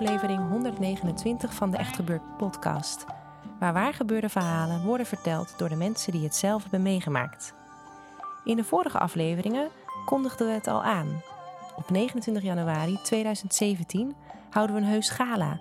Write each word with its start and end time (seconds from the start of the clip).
Aflevering 0.00 0.48
129 0.48 1.54
van 1.54 1.70
de 1.70 1.76
Echt 1.76 1.96
Gebeurd 1.96 2.36
podcast, 2.36 3.04
waar 3.58 3.72
waargebeurde 3.72 4.28
verhalen 4.28 4.84
worden 4.84 5.06
verteld 5.06 5.54
door 5.58 5.68
de 5.68 5.76
mensen 5.76 6.12
die 6.12 6.22
het 6.22 6.34
zelf 6.34 6.62
hebben 6.62 6.82
meegemaakt. 6.82 7.54
In 8.44 8.56
de 8.56 8.64
vorige 8.64 8.98
afleveringen 8.98 9.68
kondigden 10.04 10.46
we 10.46 10.52
het 10.52 10.66
al 10.66 10.82
aan. 10.82 11.22
Op 11.76 11.90
29 11.90 12.42
januari 12.42 12.98
2017 13.02 14.14
houden 14.50 14.76
we 14.76 14.82
een 14.82 14.88
heus 14.88 15.08
gala. 15.08 15.60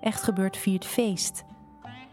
Echt 0.00 0.22
Gebeurd 0.22 0.56
viert 0.56 0.86
feest. 0.86 1.44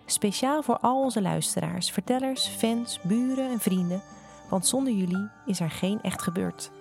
Speciaal 0.05 0.63
voor 0.63 0.77
al 0.77 1.03
onze 1.03 1.21
luisteraars, 1.21 1.91
vertellers, 1.91 2.47
fans, 2.47 2.99
buren 3.01 3.51
en 3.51 3.59
vrienden, 3.59 4.01
want 4.49 4.67
zonder 4.67 4.93
jullie 4.93 5.29
is 5.45 5.59
er 5.59 5.71
geen 5.71 6.01
Echt 6.01 6.21
Gebeurd. 6.21 6.71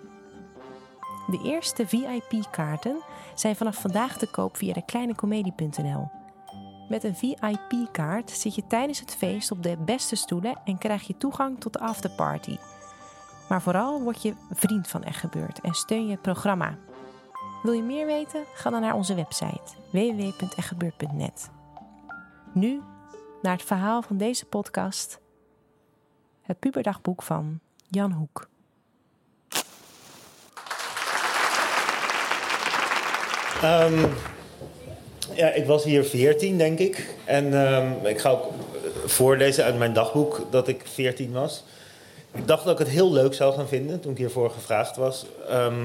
De 1.30 1.40
eerste 1.42 1.86
VIP-kaarten 1.86 3.02
zijn 3.34 3.56
vanaf 3.56 3.80
vandaag 3.80 4.18
te 4.18 4.30
koop 4.30 4.56
via 4.56 4.72
de 4.72 4.84
kleinecomedie.nl. 4.84 6.10
Met 6.88 7.04
een 7.04 7.16
VIP-kaart 7.16 8.30
zit 8.30 8.54
je 8.54 8.66
tijdens 8.66 9.00
het 9.00 9.14
feest 9.14 9.50
op 9.50 9.62
de 9.62 9.76
beste 9.76 10.16
stoelen 10.16 10.60
en 10.64 10.78
krijg 10.78 11.06
je 11.06 11.16
toegang 11.16 11.60
tot 11.60 11.72
de 11.72 11.78
afterparty. 11.78 12.56
Maar 13.48 13.62
vooral 13.62 14.02
word 14.02 14.22
je 14.22 14.34
vriend 14.50 14.88
van 14.88 15.02
Echt 15.02 15.24
en 15.62 15.74
steun 15.74 16.04
je 16.04 16.10
het 16.10 16.22
programma. 16.22 16.78
Wil 17.62 17.72
je 17.72 17.82
meer 17.82 18.06
weten? 18.06 18.44
Ga 18.54 18.70
dan 18.70 18.80
naar 18.80 18.94
onze 18.94 19.14
website 19.14 19.74
www.echtgebeurd.net. 19.90 21.50
Nu 22.52 22.82
naar 23.42 23.52
het 23.52 23.62
verhaal 23.62 24.02
van 24.02 24.16
deze 24.16 24.46
podcast: 24.46 25.20
het 26.42 26.58
puberdagboek 26.58 27.22
van 27.22 27.60
Jan 27.88 28.12
Hoek. 28.12 28.48
Ehm, 33.62 34.04
ja, 35.34 35.50
ik 35.50 35.66
was 35.66 35.84
hier 35.84 36.04
14, 36.04 36.58
denk 36.58 36.78
ik. 36.78 37.14
En 37.24 37.66
ehm, 37.66 38.06
ik 38.06 38.18
ga 38.18 38.30
ook 38.30 38.52
voorlezen 39.04 39.64
uit 39.64 39.78
mijn 39.78 39.92
dagboek 39.92 40.46
dat 40.50 40.68
ik 40.68 40.82
14 40.92 41.32
was. 41.32 41.64
Ik 42.32 42.46
dacht 42.46 42.64
dat 42.64 42.72
ik 42.72 42.78
het 42.78 42.94
heel 42.94 43.12
leuk 43.12 43.34
zou 43.34 43.54
gaan 43.54 43.68
vinden 43.68 44.00
toen 44.00 44.12
ik 44.12 44.18
hiervoor 44.18 44.50
gevraagd 44.50 44.96
was. 44.96 45.26
Ehm, 45.48 45.84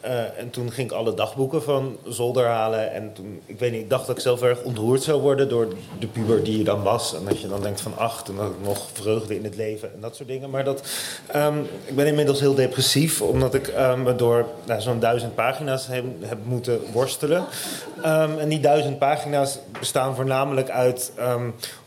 eh, 0.00 0.38
en 0.38 0.50
toen 0.50 0.72
ging 0.72 0.90
ik 0.90 0.96
alle 0.96 1.14
dagboeken 1.14 1.62
van 1.62 1.96
zolder 2.06 2.46
halen. 2.46 2.92
En 2.92 3.12
toen, 3.12 3.40
ik 3.46 3.58
weet 3.58 3.72
niet, 3.72 3.80
ik 3.80 3.90
dacht 3.90 4.06
dat 4.06 4.16
ik 4.16 4.22
zelf 4.22 4.42
erg 4.42 4.62
ontroerd 4.62 5.02
zou 5.02 5.20
worden 5.20 5.48
door 5.48 5.68
de 5.98 6.06
puber 6.06 6.44
die 6.44 6.58
je 6.58 6.64
dan 6.64 6.82
was. 6.82 7.14
En 7.14 7.24
dat 7.24 7.40
je 7.40 7.48
dan 7.48 7.62
denkt 7.62 7.80
van 7.80 7.96
ach, 7.96 8.24
toen 8.24 8.38
had 8.38 8.50
ik 8.50 8.66
nog 8.66 8.88
vreugde 8.92 9.36
in 9.36 9.44
het 9.44 9.56
leven 9.56 9.92
en 9.94 10.00
dat 10.00 10.16
soort 10.16 10.28
dingen. 10.28 10.50
Maar 10.50 10.64
dat, 10.64 10.82
ehm, 11.26 11.58
ik 11.84 11.96
ben 11.96 12.06
inmiddels 12.06 12.40
heel 12.40 12.54
depressief, 12.54 13.22
omdat 13.22 13.54
ik 13.54 13.74
um, 13.78 14.02
me 14.02 14.14
door 14.14 14.46
nou, 14.66 14.80
zo'n 14.80 15.00
duizend 15.00 15.34
pagina's 15.34 15.86
heb, 15.86 16.04
moeten 16.44 16.80
worstelen. 16.92 17.44
Um, 17.98 18.38
en 18.38 18.48
die 18.48 18.60
duizend 18.60 18.98
pagina's 18.98 19.58
bestaan 19.78 20.14
voornamelijk 20.14 20.70
uit 20.70 21.12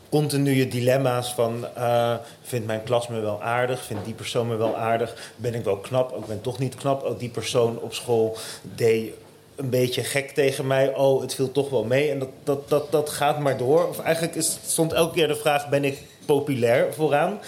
continue 0.08 0.68
dilemma's 0.68 1.34
van... 1.34 1.66
Uh, 1.78 2.14
vindt 2.42 2.66
mijn 2.66 2.82
klas 2.82 3.08
me 3.08 3.20
wel 3.20 3.42
aardig? 3.42 3.84
Vindt 3.84 4.04
die 4.04 4.14
persoon 4.14 4.48
me 4.48 4.56
wel 4.56 4.76
aardig? 4.76 5.32
Ben 5.36 5.54
ik 5.54 5.64
wel 5.64 5.76
knap? 5.76 6.12
Ook 6.12 6.26
ben 6.26 6.40
toch 6.40 6.58
niet 6.58 6.74
knap. 6.74 7.02
Ook 7.02 7.18
die 7.18 7.28
persoon 7.28 7.78
op 7.80 7.94
school 7.94 8.36
deed 8.62 9.12
een 9.56 9.70
beetje 9.70 10.04
gek 10.04 10.30
tegen 10.30 10.66
mij. 10.66 10.94
Oh, 10.94 11.20
het 11.20 11.34
viel 11.34 11.52
toch 11.52 11.70
wel 11.70 11.84
mee. 11.84 12.10
En 12.10 12.18
dat, 12.18 12.28
dat, 12.44 12.68
dat, 12.68 12.92
dat 12.92 13.10
gaat 13.10 13.38
maar 13.38 13.56
door. 13.56 13.88
Of 13.88 14.00
eigenlijk 14.00 14.34
is, 14.34 14.58
stond 14.66 14.92
elke 14.92 15.14
keer 15.14 15.28
de 15.28 15.36
vraag... 15.36 15.68
ben 15.68 15.84
ik 15.84 15.98
populair 16.24 16.94
vooraan? 16.94 17.40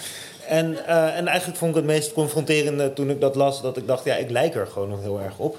En, 0.47 0.71
uh, 0.71 1.17
en 1.17 1.27
eigenlijk 1.27 1.57
vond 1.57 1.71
ik 1.71 1.77
het 1.77 1.85
meest 1.85 2.13
confronterende 2.13 2.93
toen 2.93 3.09
ik 3.09 3.21
dat 3.21 3.35
las... 3.35 3.61
dat 3.61 3.77
ik 3.77 3.87
dacht, 3.87 4.03
ja, 4.03 4.15
ik 4.15 4.29
lijk 4.29 4.55
er 4.55 4.67
gewoon 4.67 4.89
nog 4.89 5.01
heel 5.01 5.19
erg 5.19 5.37
op. 5.37 5.57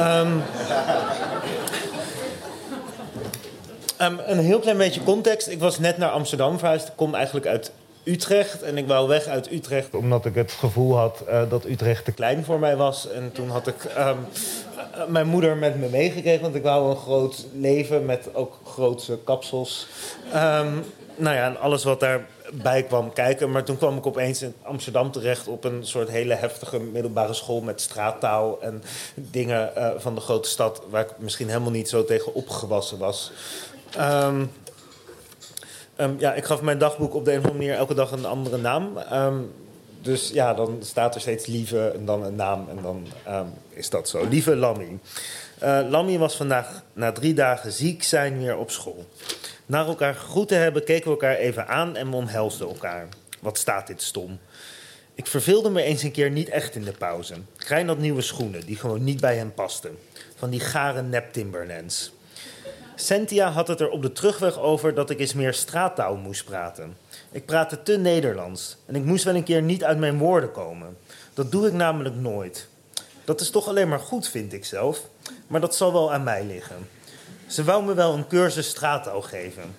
Um, 0.00 0.42
Um, 4.02 4.18
een 4.26 4.38
heel 4.38 4.58
klein 4.58 4.76
beetje 4.76 5.02
context. 5.02 5.48
Ik 5.48 5.60
was 5.60 5.78
net 5.78 5.98
naar 5.98 6.10
Amsterdam 6.10 6.58
verhuisd. 6.58 6.88
Ik 6.88 6.92
kom 6.96 7.14
eigenlijk 7.14 7.46
uit 7.46 7.72
Utrecht. 8.04 8.62
En 8.62 8.76
ik 8.76 8.86
wou 8.86 9.08
weg 9.08 9.26
uit 9.26 9.52
Utrecht 9.52 9.94
omdat 9.94 10.24
ik 10.24 10.34
het 10.34 10.52
gevoel 10.52 10.96
had 10.96 11.22
uh, 11.28 11.42
dat 11.50 11.64
Utrecht 11.64 12.04
te 12.04 12.12
klein 12.12 12.44
voor 12.44 12.58
mij 12.58 12.76
was. 12.76 13.10
En 13.10 13.32
toen 13.32 13.48
had 13.48 13.66
ik 13.66 13.84
um, 13.84 14.26
uh, 14.96 15.06
mijn 15.08 15.26
moeder 15.26 15.56
met 15.56 15.78
me 15.78 15.88
meegekregen. 15.88 16.42
Want 16.42 16.54
ik 16.54 16.62
wou 16.62 16.90
een 16.90 16.96
groot 16.96 17.46
leven 17.52 18.04
met 18.04 18.28
ook 18.34 18.58
grootse 18.64 19.18
kapsels. 19.24 19.86
Um, 20.34 20.84
nou 21.16 21.36
ja, 21.36 21.46
en 21.46 21.60
alles 21.60 21.84
wat 21.84 22.00
daarbij 22.00 22.82
kwam 22.82 23.12
kijken. 23.12 23.50
Maar 23.50 23.64
toen 23.64 23.78
kwam 23.78 23.96
ik 23.96 24.06
opeens 24.06 24.42
in 24.42 24.54
Amsterdam 24.62 25.10
terecht 25.10 25.48
op 25.48 25.64
een 25.64 25.86
soort 25.86 26.08
hele 26.08 26.34
heftige 26.34 26.78
middelbare 26.78 27.34
school 27.34 27.60
met 27.60 27.80
straattaal 27.80 28.62
en 28.62 28.82
dingen 29.14 29.70
uh, 29.76 29.88
van 29.96 30.14
de 30.14 30.20
grote 30.20 30.48
stad 30.48 30.82
waar 30.90 31.02
ik 31.02 31.12
misschien 31.18 31.48
helemaal 31.48 31.70
niet 31.70 31.88
zo 31.88 32.04
tegen 32.04 32.34
opgewassen 32.34 32.98
was. 32.98 33.32
Um, 33.98 34.50
um, 35.96 36.16
ja, 36.18 36.34
ik 36.34 36.44
gaf 36.44 36.62
mijn 36.62 36.78
dagboek 36.78 37.14
op 37.14 37.24
de 37.24 37.32
een 37.32 37.38
of 37.38 37.44
andere 37.44 37.62
manier 37.64 37.78
elke 37.78 37.94
dag 37.94 38.10
een 38.10 38.24
andere 38.24 38.56
naam. 38.56 38.98
Um, 39.12 39.52
dus 40.02 40.30
ja, 40.30 40.54
dan 40.54 40.78
staat 40.82 41.14
er 41.14 41.20
steeds 41.20 41.46
Lieve 41.46 41.88
en 41.88 42.04
dan 42.04 42.24
een 42.24 42.34
naam 42.34 42.68
en 42.68 42.82
dan 42.82 43.06
is 43.68 43.90
dat 43.90 44.08
zo. 44.08 44.28
Lieve 44.28 44.56
Lammy. 44.56 44.98
Uh, 45.62 45.80
Lammy 45.88 46.18
was 46.18 46.36
vandaag 46.36 46.82
na 46.92 47.12
drie 47.12 47.34
dagen 47.34 47.72
ziek 47.72 48.02
zijn 48.02 48.38
weer 48.38 48.56
op 48.56 48.70
school. 48.70 49.06
Na 49.66 49.86
elkaar 49.86 50.14
gegroeten 50.14 50.58
hebben, 50.58 50.84
keken 50.84 51.04
we 51.04 51.10
elkaar 51.10 51.36
even 51.36 51.68
aan 51.68 51.96
en 51.96 52.10
we 52.10 52.16
omhelsden 52.16 52.68
elkaar. 52.68 53.08
Wat 53.40 53.58
staat 53.58 53.86
dit 53.86 54.02
stom. 54.02 54.38
Ik 55.14 55.26
verveelde 55.26 55.70
me 55.70 55.82
eens 55.82 56.02
een 56.02 56.12
keer 56.12 56.30
niet 56.30 56.48
echt 56.48 56.74
in 56.74 56.84
de 56.84 56.92
pauze. 56.92 57.34
Krijn 57.56 57.88
had 57.88 57.98
nieuwe 57.98 58.22
schoenen 58.22 58.66
die 58.66 58.76
gewoon 58.76 59.04
niet 59.04 59.20
bij 59.20 59.36
hem 59.36 59.54
pasten. 59.54 59.98
Van 60.36 60.50
die 60.50 60.60
gare 60.60 61.02
nep 61.02 61.32
Timberlands. 61.32 62.12
Cynthia 63.00 63.50
had 63.50 63.68
het 63.68 63.80
er 63.80 63.90
op 63.90 64.02
de 64.02 64.12
terugweg 64.12 64.58
over 64.58 64.94
dat 64.94 65.10
ik 65.10 65.20
eens 65.20 65.34
meer 65.34 65.54
straattaal 65.54 66.16
moest 66.16 66.44
praten. 66.44 66.96
Ik 67.30 67.46
praatte 67.46 67.82
te 67.82 67.96
Nederlands 67.96 68.76
en 68.86 68.94
ik 68.94 69.04
moest 69.04 69.24
wel 69.24 69.34
een 69.34 69.44
keer 69.44 69.62
niet 69.62 69.84
uit 69.84 69.98
mijn 69.98 70.18
woorden 70.18 70.52
komen. 70.52 70.96
Dat 71.34 71.50
doe 71.50 71.66
ik 71.66 71.72
namelijk 71.72 72.14
nooit. 72.14 72.68
Dat 73.24 73.40
is 73.40 73.50
toch 73.50 73.68
alleen 73.68 73.88
maar 73.88 74.00
goed, 74.00 74.28
vind 74.28 74.52
ik 74.52 74.64
zelf, 74.64 75.00
maar 75.46 75.60
dat 75.60 75.76
zal 75.76 75.92
wel 75.92 76.12
aan 76.12 76.22
mij 76.22 76.44
liggen. 76.44 76.88
Ze 77.46 77.64
wou 77.64 77.84
me 77.84 77.94
wel 77.94 78.14
een 78.14 78.26
cursus 78.26 78.68
straattaal 78.68 79.22
geven. 79.22 79.76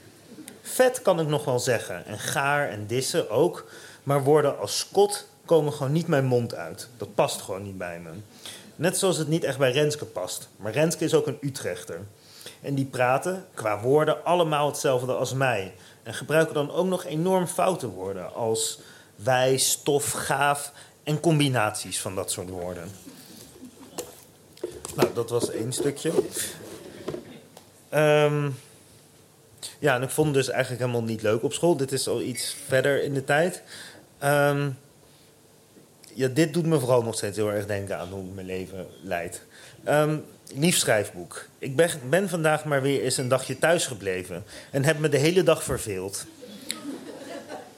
Vet 0.61 1.01
kan 1.01 1.19
ik 1.19 1.27
nog 1.27 1.45
wel 1.45 1.59
zeggen, 1.59 2.05
en 2.05 2.19
gaar 2.19 2.69
en 2.69 2.87
dissen 2.87 3.29
ook, 3.29 3.69
maar 4.03 4.23
woorden 4.23 4.59
als 4.59 4.79
skot 4.79 5.27
komen 5.45 5.73
gewoon 5.73 5.91
niet 5.91 6.07
mijn 6.07 6.25
mond 6.25 6.55
uit. 6.55 6.87
Dat 6.97 7.15
past 7.15 7.41
gewoon 7.41 7.63
niet 7.63 7.77
bij 7.77 7.99
me. 7.99 8.09
Net 8.75 8.97
zoals 8.97 9.17
het 9.17 9.27
niet 9.27 9.43
echt 9.43 9.57
bij 9.57 9.71
Renske 9.71 10.05
past. 10.05 10.49
Maar 10.57 10.71
Renske 10.71 11.05
is 11.05 11.13
ook 11.13 11.27
een 11.27 11.37
Utrechter. 11.41 11.99
En 12.61 12.75
die 12.75 12.85
praten 12.85 13.45
qua 13.53 13.79
woorden 13.79 14.25
allemaal 14.25 14.67
hetzelfde 14.67 15.13
als 15.13 15.33
mij. 15.33 15.73
En 16.03 16.13
gebruiken 16.13 16.53
dan 16.53 16.71
ook 16.71 16.85
nog 16.85 17.05
enorm 17.05 17.47
foute 17.47 17.87
woorden 17.87 18.33
als 18.33 18.79
wij, 19.15 19.57
stof, 19.57 20.11
gaaf 20.11 20.71
en 21.03 21.19
combinaties 21.19 22.01
van 22.01 22.15
dat 22.15 22.31
soort 22.31 22.49
woorden. 22.49 22.91
Nou, 24.95 25.13
dat 25.13 25.29
was 25.29 25.49
één 25.49 25.73
stukje. 25.73 26.11
Um, 27.93 28.59
ja, 29.79 29.95
en 29.95 30.01
ik 30.01 30.09
vond 30.09 30.27
het 30.27 30.35
dus 30.35 30.49
eigenlijk 30.49 30.81
helemaal 30.81 31.07
niet 31.07 31.21
leuk 31.21 31.43
op 31.43 31.53
school. 31.53 31.77
Dit 31.77 31.91
is 31.91 32.07
al 32.07 32.21
iets 32.21 32.55
verder 32.67 33.03
in 33.03 33.13
de 33.13 33.23
tijd. 33.23 33.63
Um, 34.23 34.77
ja, 36.13 36.27
dit 36.27 36.53
doet 36.53 36.65
me 36.65 36.79
vooral 36.79 37.03
nog 37.03 37.15
steeds 37.15 37.37
heel 37.37 37.51
erg 37.51 37.65
denken 37.65 37.97
aan 37.97 38.09
hoe 38.09 38.23
mijn 38.23 38.45
leven 38.45 38.87
leidt. 39.03 39.45
Um, 39.89 40.23
lief 40.55 40.77
schrijfboek. 40.77 41.45
Ik 41.57 41.75
ben, 41.75 41.89
ben, 42.09 42.29
vandaag 42.29 42.65
maar 42.65 42.81
weer 42.81 43.01
eens 43.01 43.17
een 43.17 43.27
dagje 43.27 43.59
thuis 43.59 43.87
gebleven 43.87 44.43
en 44.71 44.83
heb 44.83 44.99
me 44.99 45.09
de 45.09 45.17
hele 45.17 45.43
dag 45.43 45.63
verveeld. 45.63 46.25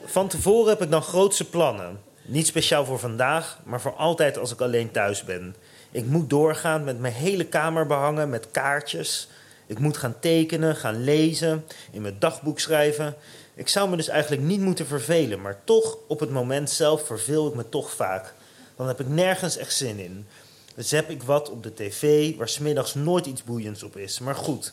Van 0.04 0.28
tevoren 0.28 0.68
heb 0.68 0.82
ik 0.82 0.90
dan 0.90 1.02
grootse 1.02 1.48
plannen. 1.48 2.00
Niet 2.22 2.46
speciaal 2.46 2.84
voor 2.84 2.98
vandaag, 2.98 3.58
maar 3.64 3.80
voor 3.80 3.94
altijd 3.94 4.38
als 4.38 4.52
ik 4.52 4.60
alleen 4.60 4.90
thuis 4.90 5.24
ben. 5.24 5.56
Ik 5.90 6.06
moet 6.06 6.30
doorgaan 6.30 6.84
met 6.84 6.98
mijn 6.98 7.12
hele 7.12 7.44
kamer 7.44 7.86
behangen 7.86 8.30
met 8.30 8.50
kaartjes. 8.50 9.28
Ik 9.66 9.78
moet 9.78 9.96
gaan 9.96 10.18
tekenen, 10.20 10.76
gaan 10.76 11.04
lezen, 11.04 11.64
in 11.90 12.02
mijn 12.02 12.16
dagboek 12.18 12.60
schrijven. 12.60 13.14
Ik 13.54 13.68
zou 13.68 13.90
me 13.90 13.96
dus 13.96 14.08
eigenlijk 14.08 14.42
niet 14.42 14.60
moeten 14.60 14.86
vervelen, 14.86 15.40
maar 15.40 15.60
toch 15.64 15.98
op 16.06 16.20
het 16.20 16.30
moment 16.30 16.70
zelf 16.70 17.06
verveel 17.06 17.48
ik 17.48 17.54
me 17.54 17.68
toch 17.68 17.90
vaak. 17.90 18.34
Dan 18.76 18.86
heb 18.86 19.00
ik 19.00 19.08
nergens 19.08 19.56
echt 19.56 19.74
zin 19.74 19.98
in. 19.98 20.26
Dus 20.74 20.90
heb 20.90 21.10
ik 21.10 21.22
wat 21.22 21.50
op 21.50 21.62
de 21.62 21.74
tv 21.74 22.36
waar 22.36 22.48
smiddags 22.48 22.94
nooit 22.94 23.26
iets 23.26 23.44
boeiends 23.44 23.82
op 23.82 23.96
is. 23.96 24.18
Maar 24.18 24.34
goed, 24.34 24.72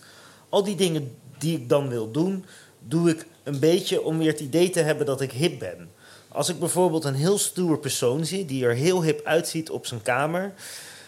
al 0.49 0.63
die 0.63 0.75
dingen 0.75 1.15
die 1.37 1.57
ik 1.57 1.69
dan 1.69 1.89
wil 1.89 2.11
doen, 2.11 2.45
doe 2.79 3.09
ik 3.09 3.25
een 3.43 3.59
beetje 3.59 4.01
om 4.01 4.17
weer 4.17 4.31
het 4.31 4.39
idee 4.39 4.69
te 4.69 4.79
hebben 4.79 5.05
dat 5.05 5.21
ik 5.21 5.31
hip 5.31 5.59
ben. 5.59 5.89
Als 6.27 6.49
ik 6.49 6.59
bijvoorbeeld 6.59 7.03
een 7.03 7.15
heel 7.15 7.37
stoer 7.37 7.79
persoon 7.79 8.25
zie 8.25 8.45
die 8.45 8.65
er 8.65 8.75
heel 8.75 9.03
hip 9.03 9.25
uitziet 9.25 9.69
op 9.69 9.85
zijn 9.85 10.01
kamer, 10.01 10.53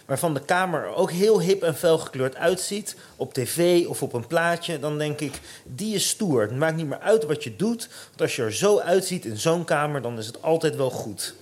waarvan 0.04 0.34
de 0.34 0.44
kamer 0.44 0.84
er 0.84 0.94
ook 0.94 1.10
heel 1.10 1.40
hip 1.40 1.62
en 1.62 1.76
felgekleurd 1.76 2.36
uitziet, 2.36 2.96
op 3.16 3.34
tv 3.34 3.86
of 3.86 4.02
op 4.02 4.12
een 4.12 4.26
plaatje, 4.26 4.78
dan 4.78 4.98
denk 4.98 5.20
ik, 5.20 5.40
die 5.64 5.94
is 5.94 6.08
stoer. 6.08 6.42
Het 6.42 6.56
maakt 6.56 6.76
niet 6.76 6.88
meer 6.88 7.00
uit 7.00 7.24
wat 7.24 7.44
je 7.44 7.56
doet, 7.56 7.88
want 8.06 8.20
als 8.20 8.36
je 8.36 8.42
er 8.42 8.54
zo 8.54 8.78
uitziet 8.78 9.24
in 9.24 9.36
zo'n 9.36 9.64
kamer, 9.64 10.02
dan 10.02 10.18
is 10.18 10.26
het 10.26 10.42
altijd 10.42 10.76
wel 10.76 10.90
goed. 10.90 11.34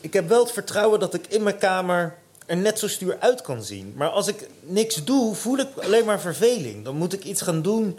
ik 0.00 0.12
heb 0.12 0.28
wel 0.28 0.42
het 0.42 0.52
vertrouwen 0.52 1.00
dat 1.00 1.14
ik 1.14 1.26
in 1.26 1.42
mijn 1.42 1.58
kamer 1.58 2.14
er 2.46 2.56
net 2.56 2.78
zo 2.78 2.88
stuur 2.88 3.16
uit 3.20 3.42
kan 3.42 3.62
zien. 3.62 3.92
Maar 3.96 4.08
als 4.08 4.26
ik 4.26 4.48
niks 4.60 5.04
doe, 5.04 5.34
voel 5.34 5.58
ik 5.58 5.68
alleen 5.82 6.04
maar 6.04 6.20
verveling. 6.20 6.84
Dan 6.84 6.96
moet 6.96 7.12
ik 7.12 7.24
iets 7.24 7.42
gaan 7.42 7.62
doen. 7.62 7.98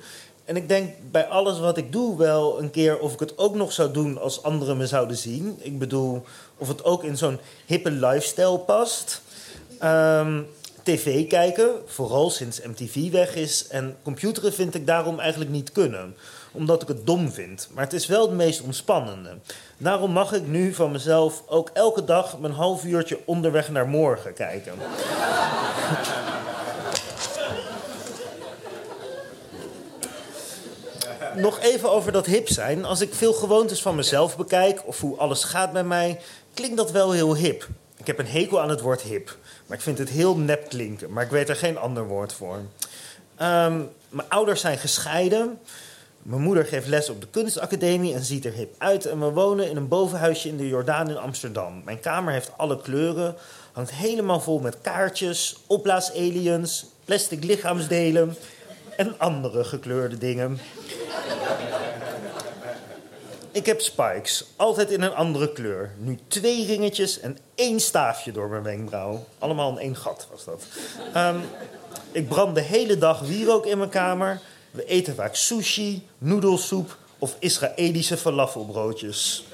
En 0.51 0.57
ik 0.57 0.67
denk 0.67 0.93
bij 1.11 1.27
alles 1.27 1.59
wat 1.59 1.77
ik 1.77 1.91
doe 1.91 2.17
wel 2.17 2.59
een 2.59 2.71
keer 2.71 2.99
of 2.99 3.13
ik 3.13 3.19
het 3.19 3.37
ook 3.37 3.55
nog 3.55 3.71
zou 3.71 3.91
doen 3.91 4.21
als 4.21 4.43
anderen 4.43 4.77
me 4.77 4.87
zouden 4.87 5.17
zien. 5.17 5.59
Ik 5.61 5.79
bedoel, 5.79 6.23
of 6.57 6.67
het 6.67 6.83
ook 6.83 7.03
in 7.03 7.17
zo'n 7.17 7.39
hippe 7.65 7.91
lifestyle 7.91 8.59
past. 8.59 9.21
Ehm, 9.79 10.41
TV 10.83 11.27
kijken, 11.27 11.69
vooral 11.85 12.29
sinds 12.29 12.61
MTV 12.61 13.11
weg 13.11 13.35
is. 13.35 13.67
En 13.67 13.95
computeren 14.03 14.53
vind 14.53 14.75
ik 14.75 14.87
daarom 14.87 15.19
eigenlijk 15.19 15.51
niet 15.51 15.71
kunnen 15.71 16.15
omdat 16.51 16.81
ik 16.81 16.87
het 16.87 17.05
dom 17.05 17.31
vind. 17.31 17.69
Maar 17.73 17.83
het 17.83 17.93
is 17.93 18.07
wel 18.07 18.21
het 18.21 18.35
meest 18.35 18.61
ontspannende. 18.61 19.37
Daarom 19.77 20.11
mag 20.11 20.33
ik 20.33 20.47
nu 20.47 20.73
van 20.73 20.91
mezelf 20.91 21.43
ook 21.47 21.69
elke 21.73 22.03
dag 22.03 22.39
mijn 22.39 22.53
half 22.53 22.83
uurtje 22.83 23.19
onderweg 23.25 23.69
naar 23.69 23.87
morgen 23.87 24.33
kijken. 24.33 24.73
Nog 31.35 31.59
even 31.59 31.91
over 31.91 32.11
dat 32.11 32.25
hip 32.25 32.49
zijn. 32.49 32.85
Als 32.85 33.01
ik 33.01 33.13
veel 33.13 33.33
gewoontes 33.33 33.81
van 33.81 33.95
mezelf 33.95 34.37
bekijk 34.37 34.81
of 34.85 34.99
hoe 34.99 35.17
alles 35.17 35.43
gaat 35.43 35.71
bij 35.71 35.83
mij, 35.83 36.19
klinkt 36.53 36.77
dat 36.77 36.91
wel 36.91 37.11
heel 37.11 37.35
hip. 37.35 37.67
Ik 37.97 38.07
heb 38.07 38.19
een 38.19 38.27
hekel 38.27 38.61
aan 38.61 38.69
het 38.69 38.81
woord 38.81 39.01
hip, 39.01 39.37
maar 39.65 39.77
ik 39.77 39.83
vind 39.83 39.97
het 39.97 40.09
heel 40.09 40.37
nep 40.37 40.69
klinken. 40.69 41.11
Maar 41.11 41.23
ik 41.23 41.29
weet 41.29 41.49
er 41.49 41.55
geen 41.55 41.77
ander 41.77 42.07
woord 42.07 42.33
voor. 42.33 42.55
Um, 42.55 43.89
mijn 44.09 44.29
ouders 44.29 44.61
zijn 44.61 44.77
gescheiden. 44.77 45.59
Mijn 46.21 46.41
moeder 46.41 46.65
geeft 46.65 46.87
les 46.87 47.09
op 47.09 47.21
de 47.21 47.27
kunstacademie 47.27 48.13
en 48.13 48.23
ziet 48.23 48.45
er 48.45 48.53
hip 48.53 48.75
uit. 48.77 49.05
En 49.05 49.19
we 49.19 49.29
wonen 49.29 49.69
in 49.69 49.77
een 49.77 49.87
bovenhuisje 49.87 50.47
in 50.47 50.57
de 50.57 50.67
Jordaan 50.67 51.09
in 51.09 51.17
Amsterdam. 51.17 51.81
Mijn 51.85 51.99
kamer 51.99 52.33
heeft 52.33 52.51
alle 52.57 52.81
kleuren, 52.81 53.35
hangt 53.71 53.91
helemaal 53.91 54.39
vol 54.39 54.59
met 54.59 54.81
kaartjes, 54.81 55.57
opblaasaliens, 55.67 56.85
plastic 57.05 57.43
lichaamsdelen 57.43 58.35
en 58.97 59.19
andere 59.19 59.63
gekleurde 59.63 60.17
dingen. 60.17 60.59
Ik 63.51 63.65
heb 63.65 63.81
spikes, 63.81 64.45
altijd 64.55 64.91
in 64.91 65.01
een 65.01 65.13
andere 65.13 65.51
kleur. 65.51 65.91
Nu 65.97 66.19
twee 66.27 66.65
ringetjes 66.65 67.19
en 67.19 67.37
één 67.55 67.79
staafje 67.79 68.31
door 68.31 68.49
mijn 68.49 68.63
wenkbrauw. 68.63 69.25
Allemaal 69.39 69.71
in 69.71 69.77
één 69.77 69.95
gat 69.95 70.27
was 70.31 70.45
dat. 70.45 70.63
Um, 71.17 71.41
ik 72.11 72.27
brand 72.27 72.55
de 72.55 72.61
hele 72.61 72.97
dag 72.97 73.19
wierook 73.19 73.65
in 73.65 73.77
mijn 73.77 73.89
kamer. 73.89 74.41
We 74.71 74.85
eten 74.85 75.15
vaak 75.15 75.35
sushi, 75.35 76.07
noedelsoep 76.17 76.97
of 77.19 77.35
Israëlische 77.39 78.17
falafelbroodjes. 78.17 79.45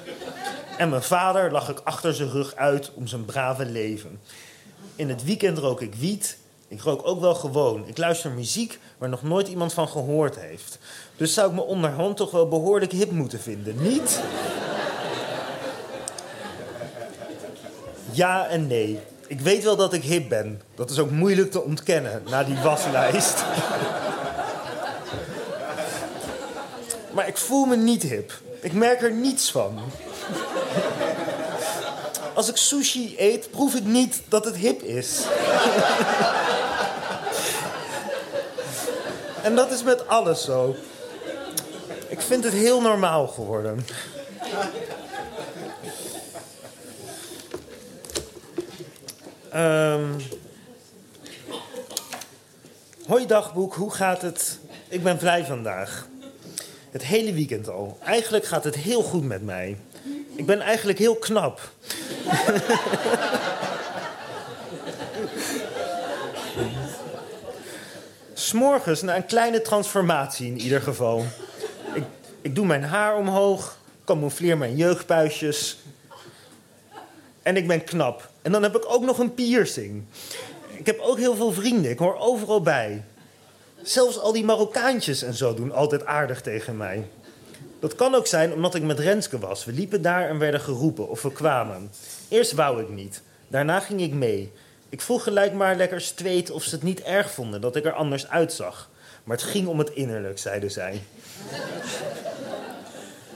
En 0.77 0.89
mijn 0.89 1.03
vader 1.03 1.51
lag 1.51 1.69
ik 1.69 1.81
achter 1.83 2.13
zijn 2.13 2.29
rug 2.29 2.56
uit 2.56 2.91
om 2.94 3.07
zijn 3.07 3.25
brave 3.25 3.65
leven. 3.65 4.19
In 4.95 5.09
het 5.09 5.24
weekend 5.24 5.57
rook 5.57 5.81
ik 5.81 5.95
wiet. 5.95 6.38
Ik 6.68 6.81
rook 6.81 7.08
ook 7.08 7.19
wel 7.19 7.36
gewoon. 7.36 7.88
Ik 7.88 7.98
luister 7.98 8.31
muziek 8.31 8.80
waar 8.98 9.10
nog 9.10 9.24
nooit 9.24 9.48
iemand 9.48 9.74
van 9.74 9.88
gehoord 9.88 10.40
heeft. 10.40 10.80
Dus 11.18 11.34
zou 11.34 11.50
ik 11.50 11.56
me 11.56 11.62
onderhand 11.62 12.18
toch 12.18 12.31
wel 12.31 12.48
behoorlijk 12.48 12.92
hip 12.92 13.12
moeten 13.12 13.40
vinden, 13.40 13.81
niet? 13.81 14.22
Ja 18.12 18.48
en 18.48 18.68
nee. 18.68 19.00
Ik 19.28 19.40
weet 19.40 19.64
wel 19.64 19.75
dat 19.75 19.94
ik 19.94 20.04
hip 20.04 20.30
ben. 20.30 20.62
Dat 20.75 20.90
is 20.90 21.00
ook 21.00 21.12
moeilijk 21.12 21.52
te 21.52 21.64
ontkennen 21.64 22.24
na 22.30 22.44
die 22.44 22.58
waslijst. 22.58 23.44
Maar 27.12 27.28
ik 27.28 27.38
voel 27.38 27.66
me 27.66 27.75
niet 27.75 28.04
hip. 28.04 28.31
Ik 28.62 28.74
merk 28.74 29.02
er 29.02 29.13
niets 29.13 29.52
van. 29.52 29.80
Als 32.34 32.50
ik 32.50 32.58
sushi 32.58 33.16
eet, 33.18 33.52
proef 33.52 33.75
ik 33.75 33.84
niet 33.84 34.22
dat 34.28 34.46
het 34.46 34.56
hip 34.56 34.81
is. 34.81 35.22
En 39.48 39.56
dat 39.56 39.72
is 39.72 39.84
met 39.84 40.08
alles 40.08 40.44
zo. 40.44 40.76
Ik 42.08 42.22
vind 42.22 42.44
het 42.44 42.54
heel 42.54 42.82
normaal 42.82 43.28
geworden. 43.28 43.86
Um, 49.56 50.16
hoi 53.06 53.26
dagboek, 53.26 53.74
hoe 53.74 53.94
gaat 53.94 54.22
het? 54.22 54.60
Ik 54.88 55.04
ben 55.04 55.20
vrij 55.20 55.46
vandaag. 55.46 56.08
Het 56.92 57.04
hele 57.04 57.34
weekend 57.34 57.70
al. 57.70 57.98
Eigenlijk 58.04 58.46
gaat 58.46 58.64
het 58.64 58.76
heel 58.76 59.02
goed 59.02 59.24
met 59.24 59.44
mij. 59.44 59.78
Ik 60.36 60.46
ben 60.46 60.62
eigenlijk 60.62 61.00
heel 61.00 61.16
knap. 61.16 61.60
S'morgens 68.48 69.02
na 69.02 69.16
een 69.16 69.26
kleine 69.26 69.62
transformatie 69.62 70.48
in 70.48 70.60
ieder 70.60 70.82
geval. 70.82 71.26
Ik, 71.94 72.04
ik 72.42 72.56
doe 72.56 72.66
mijn 72.66 72.84
haar 72.84 73.18
omhoog, 73.18 73.78
camoufleer 74.06 74.58
mijn 74.58 74.76
jeugdpuisjes. 74.76 75.78
En 77.42 77.58
ik 77.58 77.68
ben 77.68 77.84
knap. 77.84 78.30
En 78.42 78.51
dan 78.51 78.63
heb 78.63 78.75
ik 78.75 78.84
ook 78.88 79.04
nog 79.04 79.18
een 79.18 79.34
piercing. 79.34 80.04
Ik 80.68 80.86
heb 80.86 81.00
ook 81.00 81.18
heel 81.18 81.36
veel 81.36 81.51
vrienden, 81.51 81.92
ik 81.92 82.00
hoor 82.00 82.18
overal 82.18 82.62
bij. 82.62 83.04
Zelfs 83.82 84.20
al 84.20 84.32
die 84.32 84.46
Marokkaantjes 84.46 85.22
en 85.22 85.34
zo 85.34 85.54
doen 85.54 85.72
altijd 85.72 86.06
aardig 86.06 86.42
tegen 86.42 86.77
mij. 86.77 87.08
Dat 87.80 87.96
kan 87.96 88.16
ook 88.16 88.27
zijn 88.27 88.54
omdat 88.54 88.75
ik 88.75 88.84
met 88.84 89.00
Renske 89.00 89.39
was. 89.39 89.66
We 89.66 89.72
liepen 89.72 90.01
daar 90.01 90.30
en 90.30 90.38
werden 90.38 90.62
geroepen 90.62 91.10
of 91.10 91.22
we 91.22 91.32
kwamen. 91.32 91.92
Eerst 92.27 92.51
wou 92.51 92.82
ik 92.82 92.89
niet. 92.89 93.22
Daarna 93.48 93.80
ging 93.80 94.01
ik 94.01 94.13
mee. 94.13 94.51
Ik 94.89 95.01
vroeg 95.01 95.24
gelijk 95.24 95.53
maar 95.53 95.75
lekker 95.75 96.01
street 96.01 96.51
of 96.51 96.63
ze 96.63 96.75
het 96.75 96.84
niet 96.84 97.01
erg 97.01 97.32
vonden 97.32 97.62
dat 97.62 97.75
ik 97.75 97.86
er 97.86 97.94
anders 97.94 98.27
uitzag. 98.27 98.89
Maar 99.24 99.38
het 99.38 99.46
ging 99.46 99.67
om 99.67 99.79
het 99.79 99.89
innerlijk, 99.89 100.39
zeiden 100.39 100.72
zij. 100.72 101.01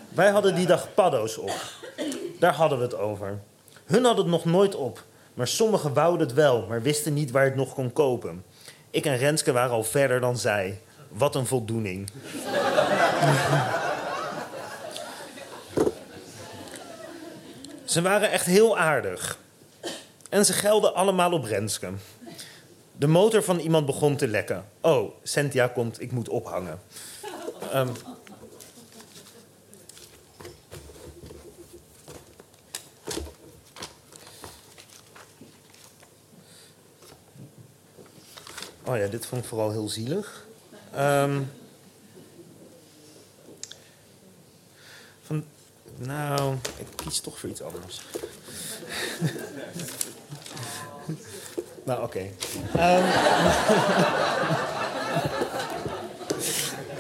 Wij 0.10 0.30
hadden 0.30 0.56
die 0.56 0.66
dag 0.66 0.94
paddo's 0.94 1.38
op. 1.38 1.62
Daar 2.40 2.54
hadden 2.54 2.78
we 2.78 2.84
het 2.84 2.96
over. 2.98 3.40
Hun 3.86 4.04
hadden 4.04 4.24
het 4.24 4.34
nog 4.34 4.46
nooit 4.46 4.76
op, 4.76 5.04
maar 5.34 5.48
sommigen 5.48 5.94
wouden 5.94 6.28
het 6.28 6.36
wel, 6.36 6.66
maar 6.68 6.82
wisten 6.82 7.14
niet 7.14 7.32
waar 7.32 7.44
het 7.44 7.56
nog 7.56 7.74
kon 7.74 7.94
kopen. 7.94 8.44
Ik 8.90 9.06
en 9.06 9.18
Renske 9.18 9.52
waren 9.52 9.72
al 9.72 9.84
verder 9.84 10.20
dan 10.20 10.38
zij. 10.38 10.80
Wat 11.08 11.36
een 11.36 11.46
voldoening. 11.46 12.10
ze 17.86 18.02
waren 18.02 18.32
echt 18.32 18.46
heel 18.46 18.78
aardig. 18.78 19.38
En 20.32 20.46
ze 20.46 20.54
gelden 20.54 20.96
allemaal 20.96 21.32
op 21.32 21.44
Renske. 21.44 21.92
De 22.98 23.08
motor 23.08 23.44
van 23.44 23.60
iemand 23.60 23.86
begon 23.86 24.16
te 24.16 24.28
lekken. 24.28 24.66
Oh, 24.82 25.12
Cynthia 25.24 25.68
komt, 25.68 26.02
ik 26.02 26.12
moet 26.12 26.30
ophangen. 26.30 26.80
Um, 27.74 27.92
Oh 38.84 38.98
ja, 38.98 39.08
dit 39.08 39.26
vond 39.26 39.42
ik 39.42 39.48
vooral 39.48 39.72
heel 39.72 39.90
zielig. 39.90 40.46
Um, 40.98 41.52
van, 45.22 45.46
nou, 45.98 46.56
ik 46.78 46.88
kies 46.96 47.20
toch 47.20 47.40
voor 47.40 47.50
iets 47.50 47.62
anders. 47.62 48.02
nou, 51.86 52.04
oké. 52.04 52.26
Um, 52.76 53.04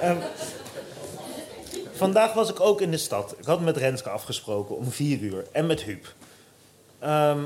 um, 0.09 0.17
vandaag 1.93 2.33
was 2.33 2.49
ik 2.49 2.59
ook 2.59 2.81
in 2.81 2.91
de 2.91 2.97
stad. 2.97 3.35
Ik 3.37 3.45
had 3.45 3.61
met 3.61 3.77
Renske 3.77 4.09
afgesproken 4.09 4.75
om 4.75 4.91
vier 4.91 5.19
uur 5.19 5.45
en 5.51 5.65
met 5.65 5.81
Huub. 5.81 6.13
Ehm, 6.99 7.43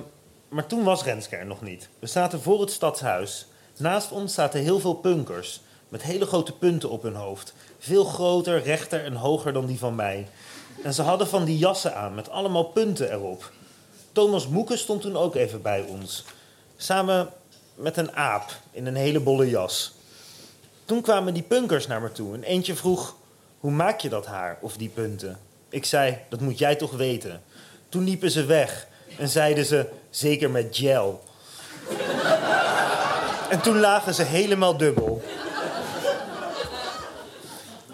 maar 0.49 0.67
toen 0.67 0.83
was 0.83 1.03
Renske 1.03 1.35
er 1.35 1.45
nog 1.45 1.61
niet. 1.61 1.89
We 1.99 2.07
zaten 2.07 2.41
voor 2.41 2.61
het 2.61 2.71
stadshuis. 2.71 3.47
Naast 3.77 4.11
ons 4.11 4.33
zaten 4.33 4.61
heel 4.61 4.79
veel 4.79 4.93
punkers. 4.93 5.61
Met 5.89 6.03
hele 6.03 6.25
grote 6.25 6.57
punten 6.57 6.89
op 6.89 7.01
hun 7.01 7.15
hoofd. 7.15 7.53
Veel 7.79 8.03
groter, 8.03 8.61
rechter 8.63 9.03
en 9.03 9.13
hoger 9.13 9.53
dan 9.53 9.65
die 9.65 9.79
van 9.79 9.95
mij. 9.95 10.27
En 10.83 10.93
ze 10.93 11.01
hadden 11.01 11.27
van 11.27 11.45
die 11.45 11.57
jassen 11.57 11.95
aan 11.95 12.15
met 12.15 12.29
allemaal 12.29 12.63
punten 12.63 13.11
erop. 13.11 13.51
Thomas 14.15 14.47
Moeken 14.47 14.77
stond 14.77 15.01
toen 15.01 15.17
ook 15.17 15.35
even 15.35 15.61
bij 15.61 15.81
ons. 15.81 16.23
Samen 16.77 17.29
met 17.73 17.97
een 17.97 18.15
aap 18.15 18.51
in 18.71 18.85
een 18.85 18.95
hele 18.95 19.19
bolle 19.19 19.49
jas. 19.49 19.93
Toen 20.85 21.01
kwamen 21.01 21.33
die 21.33 21.43
punkers 21.43 21.87
naar 21.87 22.01
me 22.01 22.11
toe 22.11 22.33
en 22.33 22.43
eentje 22.43 22.75
vroeg: 22.75 23.15
Hoe 23.59 23.71
maak 23.71 23.99
je 23.99 24.09
dat 24.09 24.25
haar 24.25 24.57
of 24.61 24.77
die 24.77 24.89
punten? 24.89 25.39
Ik 25.69 25.85
zei: 25.85 26.17
Dat 26.29 26.39
moet 26.39 26.57
jij 26.57 26.75
toch 26.75 26.91
weten. 26.91 27.43
Toen 27.89 28.03
liepen 28.03 28.31
ze 28.31 28.45
weg 28.45 28.87
en 29.17 29.29
zeiden 29.29 29.65
ze: 29.65 29.85
Zeker 30.09 30.49
met 30.49 30.67
gel. 30.71 31.23
en 33.53 33.61
toen 33.61 33.79
lagen 33.79 34.13
ze 34.13 34.23
helemaal 34.23 34.77
dubbel. 34.77 35.21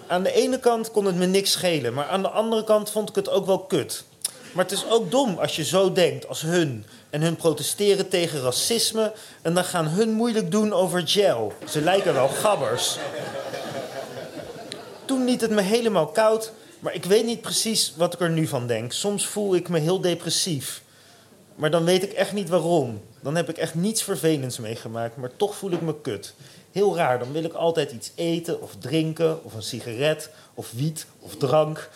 Aan 0.08 0.24
de 0.24 0.32
ene 0.32 0.60
kant 0.60 0.92
kon 0.92 1.06
het 1.06 1.16
me 1.16 1.25
niks 1.25 1.51
schelen, 1.51 1.94
maar 1.94 2.08
aan 2.08 2.22
de 2.22 2.30
andere 2.30 2.63
kant 2.63 2.92
vond 2.92 3.10
ik 3.10 3.16
het 3.16 3.30
ook 3.30 3.46
wel 3.46 3.60
kut. 3.60 4.04
Maar 4.51 4.63
het 4.63 4.74
is 4.74 4.89
ook 4.89 5.12
dom 5.12 5.38
als 5.38 5.55
je 5.55 5.63
zo 5.63 5.91
denkt 5.91 6.27
als 6.27 6.41
hun. 6.41 6.86
En 7.10 7.22
hun 7.22 7.36
protesteren 7.36 8.10
tegen 8.10 8.41
racisme. 8.41 9.13
En 9.41 9.53
dan 9.53 9.63
gaan 9.63 9.88
hun 9.88 10.12
moeilijk 10.12 10.51
doen 10.51 10.74
over 10.74 11.08
gel. 11.08 11.53
Ze 11.70 11.81
lijken 11.81 12.13
wel 12.13 12.27
gabbers. 12.27 12.98
Toen 15.05 15.25
liet 15.25 15.41
het 15.41 15.51
me 15.51 15.62
helemaal 15.62 16.08
koud. 16.08 16.51
Maar 16.79 16.93
ik 16.93 17.05
weet 17.05 17.25
niet 17.25 17.41
precies 17.41 17.93
wat 17.96 18.13
ik 18.13 18.20
er 18.20 18.29
nu 18.29 18.48
van 18.48 18.67
denk. 18.67 18.91
Soms 18.91 19.27
voel 19.27 19.55
ik 19.55 19.70
me 19.70 19.79
heel 19.79 20.01
depressief. 20.01 20.81
Maar 21.55 21.72
dan 21.72 21.84
weet 21.84 22.03
ik 22.03 22.12
echt 22.12 22.34
niet 22.34 22.50
waarom. 22.50 23.01
Dan 23.22 23.36
heb 23.36 23.50
ik 23.50 23.58
echt 23.58 23.75
niets 23.75 24.03
vervelends 24.03 24.58
meegemaakt. 24.58 25.17
Maar 25.17 25.36
toch 25.38 25.55
voel 25.55 25.72
ik 25.72 25.81
me 25.81 26.01
kut. 26.01 26.34
Heel 26.72 26.96
raar, 26.96 27.20
dan 27.20 27.31
wil 27.31 27.43
ik 27.43 27.53
altijd 27.53 27.91
iets 27.91 28.12
eten 28.15 28.62
of 28.62 28.72
drinken. 28.79 29.43
Of 29.43 29.53
een 29.53 29.63
sigaret 29.63 30.29
of 30.53 30.72
wiet 30.72 31.05
of 31.20 31.36
drank 31.36 31.89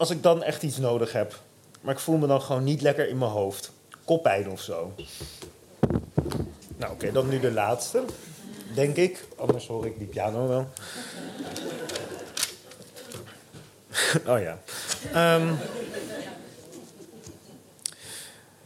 als 0.00 0.10
ik 0.10 0.22
dan 0.22 0.42
echt 0.42 0.62
iets 0.62 0.76
nodig 0.76 1.12
heb. 1.12 1.40
Maar 1.80 1.94
ik 1.94 2.00
voel 2.00 2.16
me 2.16 2.26
dan 2.26 2.42
gewoon 2.42 2.64
niet 2.64 2.80
lekker 2.80 3.08
in 3.08 3.18
mijn 3.18 3.30
hoofd. 3.30 3.72
Koppijn 4.04 4.50
of 4.50 4.60
zo. 4.60 4.94
Nou, 6.76 6.92
oké, 6.92 7.12
dan 7.12 7.28
nu 7.28 7.40
de 7.40 7.52
laatste. 7.52 8.04
Denk 8.74 8.96
ik. 8.96 9.24
Anders 9.36 9.66
hoor 9.66 9.86
ik 9.86 9.98
die 9.98 10.06
piano 10.06 10.48
wel. 10.48 10.68
oh 14.34 14.40
ja. 14.40 14.58
Um, 15.36 15.58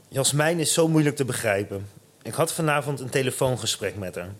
Jasmijn 0.09 0.59
is 0.59 0.73
zo 0.73 0.89
moeilijk 0.89 1.17
te 1.17 1.25
begrijpen. 1.25 1.89
Ik 2.23 2.35
had 2.35 2.53
vanavond 2.53 3.01
een 3.01 3.11
telefoongesprek 3.11 3.97
met 3.97 4.15
haar. 4.15 4.35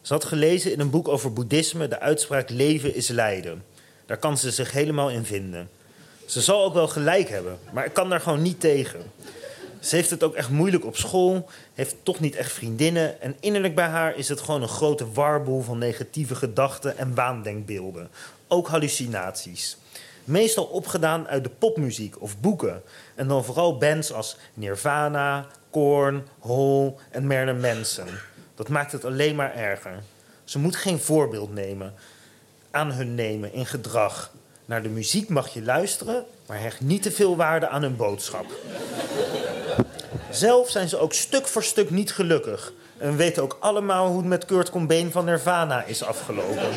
Ze 0.00 0.12
had 0.12 0.24
gelezen 0.24 0.72
in 0.72 0.80
een 0.80 0.90
boek 0.90 1.08
over 1.08 1.32
boeddhisme 1.32 1.88
de 1.88 2.00
uitspraak 2.00 2.50
leven 2.50 2.94
is 2.94 3.08
lijden. 3.08 3.64
Daar 4.06 4.18
kan 4.18 4.38
ze 4.38 4.50
zich 4.50 4.72
helemaal 4.72 5.10
in 5.10 5.24
vinden. 5.24 5.75
Ze 6.26 6.40
zal 6.40 6.64
ook 6.64 6.74
wel 6.74 6.88
gelijk 6.88 7.28
hebben, 7.28 7.58
maar 7.72 7.84
ik 7.84 7.92
kan 7.92 8.08
daar 8.08 8.20
gewoon 8.20 8.42
niet 8.42 8.60
tegen. 8.60 9.00
Ze 9.80 9.96
heeft 9.96 10.10
het 10.10 10.22
ook 10.22 10.34
echt 10.34 10.50
moeilijk 10.50 10.84
op 10.84 10.96
school, 10.96 11.48
heeft 11.74 11.96
toch 12.02 12.20
niet 12.20 12.36
echt 12.36 12.52
vriendinnen. 12.52 13.20
En 13.20 13.36
innerlijk 13.40 13.74
bij 13.74 13.86
haar 13.86 14.16
is 14.16 14.28
het 14.28 14.40
gewoon 14.40 14.62
een 14.62 14.68
grote 14.68 15.12
warboel 15.12 15.62
van 15.62 15.78
negatieve 15.78 16.34
gedachten 16.34 16.98
en 16.98 17.14
waandenkbeelden. 17.14 18.10
Ook 18.48 18.68
hallucinaties. 18.68 19.76
Meestal 20.24 20.64
opgedaan 20.64 21.28
uit 21.28 21.44
de 21.44 21.50
popmuziek 21.50 22.22
of 22.22 22.40
boeken. 22.40 22.82
En 23.14 23.28
dan 23.28 23.44
vooral 23.44 23.78
bands 23.78 24.12
als 24.12 24.36
Nirvana, 24.54 25.46
Korn, 25.70 26.26
Hole 26.38 26.94
en 27.10 27.26
Marilyn 27.26 27.60
Manson. 27.60 28.08
Dat 28.54 28.68
maakt 28.68 28.92
het 28.92 29.04
alleen 29.04 29.36
maar 29.36 29.54
erger. 29.54 30.02
Ze 30.44 30.58
moet 30.58 30.76
geen 30.76 30.98
voorbeeld 30.98 31.54
nemen, 31.54 31.94
aan 32.70 32.92
hun 32.92 33.14
nemen 33.14 33.52
in 33.52 33.66
gedrag. 33.66 34.32
Naar 34.66 34.82
de 34.82 34.88
muziek 34.88 35.28
mag 35.28 35.48
je 35.48 35.62
luisteren, 35.62 36.24
maar 36.46 36.60
hecht 36.60 36.80
niet 36.80 37.02
te 37.02 37.10
veel 37.10 37.36
waarde 37.36 37.68
aan 37.68 37.82
hun 37.82 37.96
boodschap. 37.96 38.46
Zelf 40.30 40.70
zijn 40.70 40.88
ze 40.88 40.98
ook 40.98 41.12
stuk 41.12 41.46
voor 41.46 41.62
stuk 41.62 41.90
niet 41.90 42.12
gelukkig. 42.12 42.72
En 42.98 43.16
weten 43.16 43.42
ook 43.42 43.56
allemaal 43.60 44.06
hoe 44.06 44.16
het 44.16 44.26
met 44.26 44.44
Kurt 44.44 44.70
Cobain 44.70 45.12
van 45.12 45.24
Nirvana 45.24 45.84
is 45.84 46.04
afgelopen. 46.04 46.70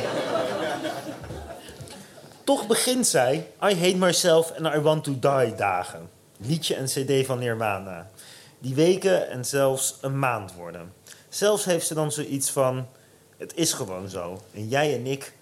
Toch 2.43 2.67
begint 2.67 3.08
zij 3.08 3.48
I 3.63 3.75
Hate 3.75 3.98
Myself 3.98 4.51
and 4.51 4.75
I 4.75 4.79
Want 4.79 5.03
to 5.03 5.19
Die 5.19 5.55
dagen. 5.55 6.10
Liedje 6.38 6.75
en 6.75 6.86
cd 6.86 7.25
van 7.25 7.39
Nirvana. 7.39 8.10
Die 8.60 8.75
weken 8.75 9.29
en 9.29 9.46
zelfs 9.46 9.98
een 10.01 10.19
maand 10.19 10.53
worden. 10.53 10.93
Zelfs 11.29 11.65
heeft 11.65 11.88
ze 11.88 11.93
dan 11.93 12.12
zoiets 12.12 12.51
van... 12.51 12.88
Het 13.38 13.51
is 13.55 13.74
gewoon 13.74 14.10
zo. 14.10 14.41
En 14.53 14.67
jij 14.67 14.96
en 14.96 15.05
ik 15.05 15.34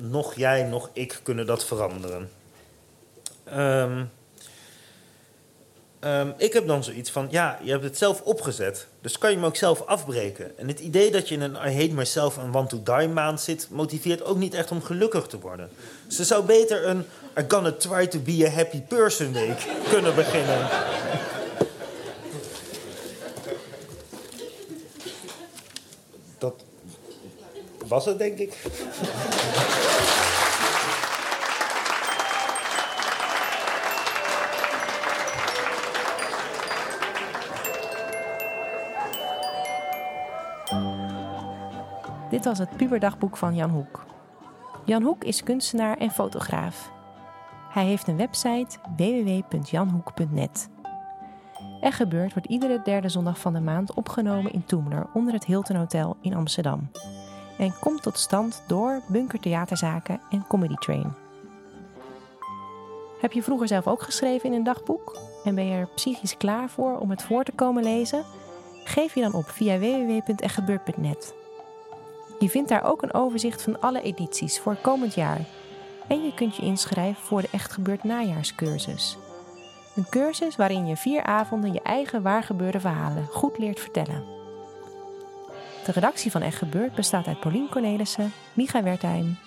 nog 0.00 0.34
jij, 0.34 0.62
nog 0.62 0.90
ik 0.92 1.20
kunnen 1.22 1.46
dat 1.46 1.64
veranderen. 1.64 2.30
Ehm, 3.44 4.04
ehm, 6.00 6.30
ik 6.36 6.52
heb 6.52 6.66
dan 6.66 6.84
zoiets 6.84 7.10
van, 7.10 7.26
ja, 7.30 7.58
je 7.62 7.70
hebt 7.70 7.84
het 7.84 7.98
zelf 7.98 8.20
opgezet. 8.20 8.86
Dus 9.00 9.18
kan 9.18 9.30
je 9.30 9.36
hem 9.36 9.44
ook 9.44 9.56
zelf 9.56 9.82
afbreken. 9.86 10.58
En 10.58 10.68
het 10.68 10.80
idee 10.80 11.10
dat 11.10 11.28
je 11.28 11.34
in 11.34 11.40
een 11.40 11.54
I 11.54 11.80
hate 11.80 11.94
myself 11.94 12.38
en 12.38 12.50
want 12.50 12.68
to 12.68 12.82
die 12.82 13.08
maand 13.08 13.40
zit... 13.40 13.68
motiveert 13.70 14.24
ook 14.24 14.36
niet 14.36 14.54
echt 14.54 14.70
om 14.70 14.82
gelukkig 14.82 15.26
te 15.26 15.40
worden. 15.40 15.70
Ze 16.06 16.24
zou 16.24 16.44
beter 16.44 16.86
een 16.86 17.04
I 17.38 17.44
gonna 17.48 17.72
try 17.72 18.06
to 18.06 18.18
be 18.18 18.44
a 18.46 18.50
happy 18.50 18.80
person 18.80 19.32
week 19.32 19.66
kunnen 19.90 20.14
beginnen. 20.14 20.68
Was 27.88 28.04
het, 28.04 28.18
denk 28.18 28.38
ik. 28.38 28.52
Dit 42.30 42.44
was 42.44 42.58
het 42.58 42.76
puberdagboek 42.76 43.36
van 43.36 43.54
Jan 43.54 43.70
Hoek. 43.70 44.04
Jan 44.84 45.02
Hoek 45.02 45.24
is 45.24 45.42
kunstenaar 45.42 45.96
en 45.96 46.10
fotograaf. 46.10 46.90
Hij 47.70 47.84
heeft 47.84 48.08
een 48.08 48.16
website 48.16 48.78
www.janhoek.net. 48.96 50.68
Er 51.80 51.92
gebeurt 51.92 52.32
wordt 52.32 52.48
iedere 52.48 52.80
derde 52.84 53.08
zondag 53.08 53.38
van 53.38 53.52
de 53.52 53.60
maand 53.60 53.94
opgenomen 53.94 54.52
in 54.52 54.64
Toemler 54.64 55.06
onder 55.14 55.32
het 55.32 55.44
Hilton 55.44 55.76
Hotel 55.76 56.16
in 56.20 56.34
Amsterdam. 56.34 56.90
En 57.58 57.74
komt 57.80 58.02
tot 58.02 58.18
stand 58.18 58.62
door 58.66 59.00
Bunker 59.08 59.40
Theaterzaken 59.40 60.20
en 60.30 60.46
Comedy 60.48 60.74
Train. 60.74 61.14
Heb 63.20 63.32
je 63.32 63.42
vroeger 63.42 63.68
zelf 63.68 63.86
ook 63.86 64.02
geschreven 64.02 64.48
in 64.48 64.54
een 64.54 64.64
dagboek? 64.64 65.16
En 65.44 65.54
ben 65.54 65.66
je 65.66 65.74
er 65.74 65.88
psychisch 65.94 66.36
klaar 66.36 66.68
voor 66.68 66.98
om 66.98 67.10
het 67.10 67.22
voor 67.22 67.44
te 67.44 67.52
komen 67.52 67.82
lezen? 67.82 68.24
Geef 68.84 69.14
je 69.14 69.20
dan 69.20 69.32
op 69.32 69.48
via 69.48 69.78
www.echtgebeurt.net. 69.78 71.34
Je 72.38 72.50
vindt 72.50 72.68
daar 72.68 72.84
ook 72.84 73.02
een 73.02 73.14
overzicht 73.14 73.62
van 73.62 73.80
alle 73.80 74.02
edities 74.02 74.60
voor 74.60 74.76
komend 74.76 75.14
jaar. 75.14 75.40
En 76.08 76.24
je 76.24 76.34
kunt 76.34 76.56
je 76.56 76.62
inschrijven 76.62 77.22
voor 77.22 77.40
de 77.40 77.48
Echt 77.52 77.72
Gebeurd 77.72 78.04
najaarscursus. 78.04 79.18
Een 79.94 80.08
cursus 80.08 80.56
waarin 80.56 80.86
je 80.86 80.96
vier 80.96 81.22
avonden 81.22 81.72
je 81.72 81.82
eigen 81.82 82.22
waargebeurde 82.22 82.80
verhalen 82.80 83.26
goed 83.26 83.58
leert 83.58 83.80
vertellen. 83.80 84.37
De 85.84 85.92
redactie 85.92 86.30
van 86.30 86.42
Echt 86.42 86.56
Gebeurd 86.56 86.94
bestaat 86.94 87.26
uit 87.26 87.40
Paulien 87.40 87.68
Cornelissen, 87.68 88.32
Micha 88.52 88.82
Wertheim, 88.82 89.38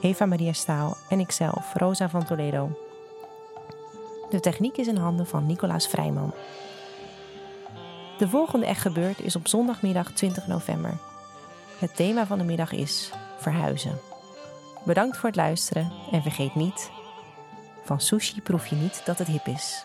Eva 0.00 0.26
Maria 0.26 0.52
Staal 0.52 0.96
en 1.08 1.20
ikzelf, 1.20 1.74
Rosa 1.74 2.08
van 2.08 2.24
Toledo. 2.24 2.78
De 4.30 4.40
techniek 4.40 4.76
is 4.76 4.86
in 4.86 4.96
handen 4.96 5.26
van 5.26 5.46
Nicolaas 5.46 5.88
Vrijman. 5.88 6.34
De 8.18 8.28
volgende 8.28 8.66
Echt 8.66 8.80
Gebeurd 8.80 9.20
is 9.20 9.36
op 9.36 9.48
zondagmiddag 9.48 10.12
20 10.12 10.46
november. 10.46 10.98
Het 11.78 11.96
thema 11.96 12.26
van 12.26 12.38
de 12.38 12.44
middag 12.44 12.72
is 12.72 13.10
verhuizen. 13.36 14.00
Bedankt 14.84 15.16
voor 15.16 15.28
het 15.28 15.36
luisteren 15.36 15.92
en 16.10 16.22
vergeet 16.22 16.54
niet: 16.54 16.90
van 17.84 18.00
sushi 18.00 18.40
proef 18.40 18.66
je 18.66 18.76
niet 18.76 19.02
dat 19.04 19.18
het 19.18 19.28
hip 19.28 19.46
is. 19.46 19.84